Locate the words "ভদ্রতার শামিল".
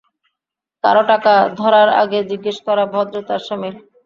2.93-3.75